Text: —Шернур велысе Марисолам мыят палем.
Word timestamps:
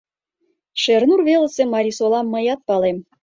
—Шернур 0.81 1.21
велысе 1.27 1.63
Марисолам 1.73 2.25
мыят 2.33 2.59
палем. 2.67 2.97